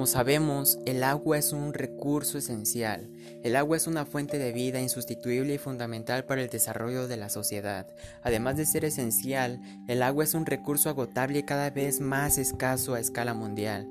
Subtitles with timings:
[0.00, 3.10] Como sabemos, el agua es un recurso esencial.
[3.44, 7.28] El agua es una fuente de vida insustituible y fundamental para el desarrollo de la
[7.28, 7.86] sociedad.
[8.22, 12.94] Además de ser esencial, el agua es un recurso agotable y cada vez más escaso
[12.94, 13.90] a escala mundial.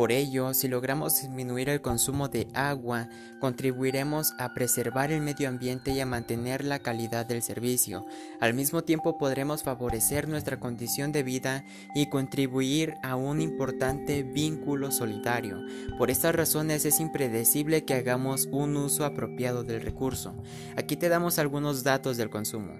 [0.00, 5.90] Por ello, si logramos disminuir el consumo de agua, contribuiremos a preservar el medio ambiente
[5.90, 8.06] y a mantener la calidad del servicio.
[8.40, 14.90] Al mismo tiempo podremos favorecer nuestra condición de vida y contribuir a un importante vínculo
[14.90, 15.58] solidario.
[15.98, 20.34] Por estas razones es impredecible que hagamos un uso apropiado del recurso.
[20.78, 22.72] Aquí te damos algunos datos del consumo.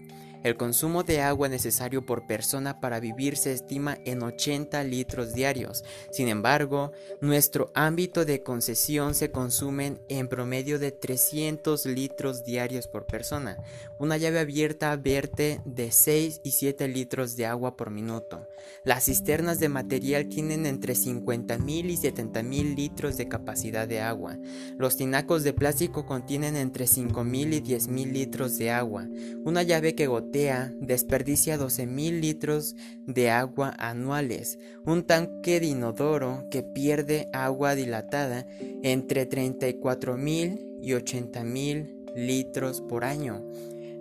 [0.42, 5.84] El consumo de agua necesario por persona para vivir se estima en 80 litros diarios.
[6.10, 13.04] Sin embargo, nuestro ámbito de concesión se consumen en promedio de 300 litros diarios por
[13.04, 13.58] persona.
[13.98, 18.48] Una llave abierta vierte de 6 y 7 litros de agua por minuto.
[18.82, 24.38] Las cisternas de material tienen entre 50.000 y 70.000 litros de capacidad de agua.
[24.78, 29.06] Los tinacos de plástico contienen entre 5.000 y 10.000 litros de agua.
[29.44, 37.28] Una llave que desperdicia 12.000 litros de agua anuales, un tanque de inodoro que pierde
[37.33, 38.47] agua dilatada
[38.83, 43.45] entre 34.000 y 80.000 litros por año.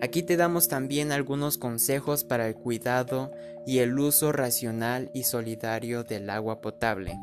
[0.01, 3.31] Aquí te damos también algunos consejos para el cuidado
[3.65, 7.19] y el uso racional y solidario del agua potable.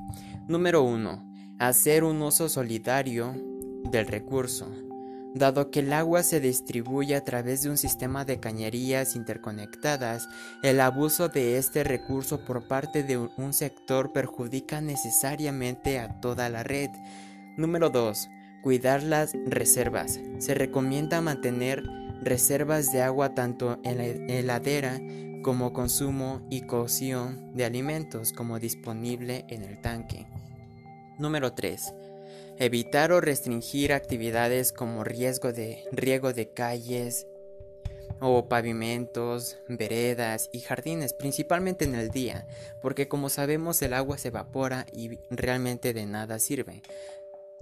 [0.47, 1.57] Número 1.
[1.59, 3.35] Hacer un uso solidario
[3.91, 4.70] del recurso.
[5.37, 10.31] Dado que el agua se distribuye a través de un sistema de cañerías interconectadas,
[10.62, 16.62] el abuso de este recurso por parte de un sector perjudica necesariamente a toda la
[16.62, 16.89] red.
[17.59, 18.31] Número 2.
[18.62, 20.19] Cuidar las reservas.
[20.39, 21.83] Se recomienda mantener
[22.23, 24.98] reservas de agua tanto en la heladera
[25.42, 30.27] como consumo y cocción de alimentos como disponible en el tanque.
[31.19, 31.92] Número 3
[32.58, 37.27] Evitar o restringir actividades como riesgo de riego de calles
[38.18, 42.46] o pavimentos, veredas y jardines, principalmente en el día,
[42.80, 46.83] porque como sabemos el agua se evapora y realmente de nada sirve.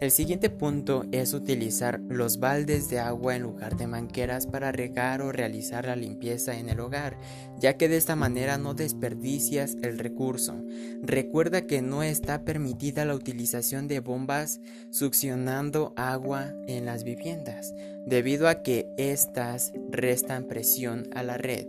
[0.01, 5.23] El siguiente punto es utilizar los baldes de agua en lugar de manqueras para regar
[5.23, 7.17] o realizar la limpieza en el hogar,
[7.61, 10.61] ya que de esta manera no desperdicias el recurso.
[11.01, 14.61] Recuerda que no está permitida la utilización de bombas
[14.91, 17.73] succionando agua en las viviendas,
[18.05, 21.69] debido a que éstas restan presión a la red.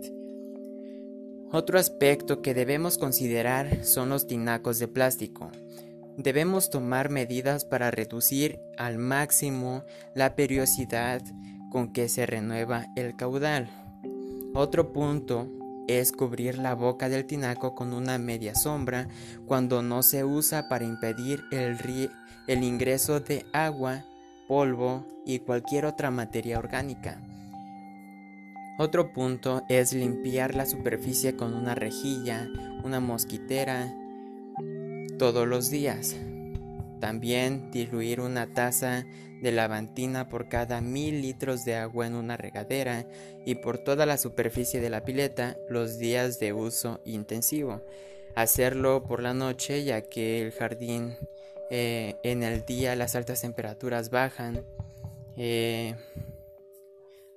[1.52, 5.52] Otro aspecto que debemos considerar son los tinacos de plástico.
[6.16, 9.84] Debemos tomar medidas para reducir al máximo
[10.14, 11.20] la periodicidad
[11.70, 13.68] con que se renueva el caudal.
[14.54, 15.46] Otro punto
[15.88, 19.08] es cubrir la boca del tinaco con una media sombra
[19.44, 21.76] cuando no se usa para impedir el,
[22.46, 24.04] el ingreso de agua,
[24.48, 27.20] polvo y cualquier otra materia orgánica.
[28.78, 32.48] Otro punto es limpiar la superficie con una rejilla,
[32.84, 33.92] una mosquitera,
[35.18, 36.16] todos los días.
[37.00, 39.06] También diluir una taza
[39.42, 43.06] de lavantina por cada mil litros de agua en una regadera
[43.44, 47.82] y por toda la superficie de la pileta los días de uso intensivo.
[48.34, 51.16] Hacerlo por la noche ya que el jardín
[51.70, 54.64] eh, en el día las altas temperaturas bajan.
[55.36, 55.94] Eh,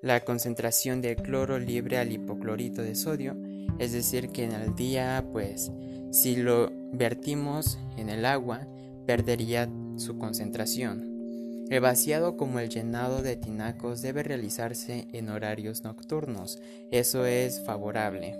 [0.01, 3.35] la concentración de cloro libre al hipoclorito de sodio,
[3.79, 5.71] es decir que en el día pues
[6.11, 8.67] si lo vertimos en el agua,
[9.05, 11.67] perdería su concentración.
[11.69, 16.59] El vaciado como el llenado de tinacos debe realizarse en horarios nocturnos,
[16.89, 18.37] eso es favorable.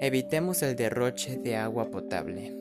[0.00, 2.52] Evitemos el derroche de agua potable.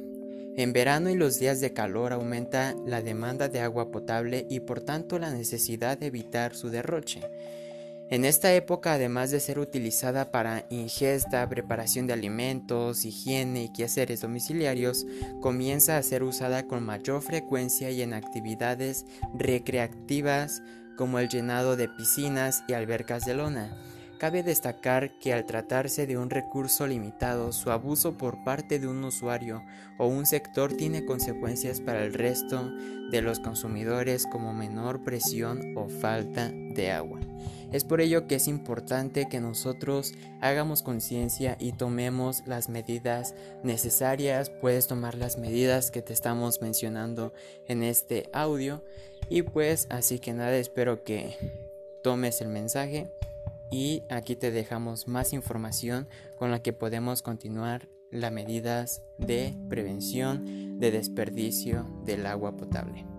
[0.55, 4.81] En verano y los días de calor aumenta la demanda de agua potable y por
[4.81, 7.21] tanto la necesidad de evitar su derroche.
[8.09, 14.21] En esta época, además de ser utilizada para ingesta, preparación de alimentos, higiene y quehaceres
[14.21, 15.05] domiciliarios,
[15.41, 20.61] comienza a ser usada con mayor frecuencia y en actividades recreativas
[20.97, 23.75] como el llenado de piscinas y albercas de lona.
[24.23, 29.03] Cabe destacar que al tratarse de un recurso limitado, su abuso por parte de un
[29.03, 29.61] usuario
[29.97, 32.71] o un sector tiene consecuencias para el resto
[33.11, 37.19] de los consumidores como menor presión o falta de agua.
[37.73, 44.49] Es por ello que es importante que nosotros hagamos conciencia y tomemos las medidas necesarias.
[44.49, 47.33] Puedes tomar las medidas que te estamos mencionando
[47.67, 48.85] en este audio.
[49.27, 51.35] Y pues así que nada, espero que
[52.03, 53.11] tomes el mensaje
[53.73, 60.77] y aquí te dejamos más información con la que podemos continuar las medidas de prevención
[60.77, 63.12] de desperdicio del agua potable.